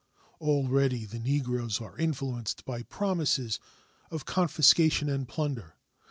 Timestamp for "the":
1.05-1.19